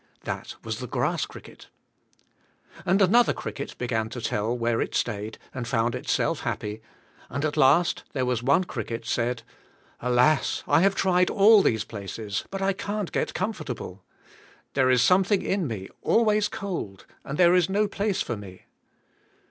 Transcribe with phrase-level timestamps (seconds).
[0.23, 1.67] That was the grass cricket.
[2.87, 6.77] And another cricket begai to tell where it stayed and found itself happy.
[6.77, 7.27] JESUS ABI.E TO KKEP.
[7.27, 9.43] 213 and at last there was one cricket said,
[9.99, 14.03] "Alas, I have tried all these places, but I can't g et comfortable.
[14.73, 18.63] There is something" in me always cold and there is no place for me."